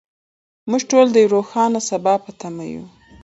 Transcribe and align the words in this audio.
موږ 0.69 0.81
ټول 0.91 1.05
د 1.11 1.15
یو 1.23 1.31
روښانه 1.35 1.79
سبا 1.89 2.13
په 2.23 2.31
تمه 2.39 2.65
یو. 2.73 2.83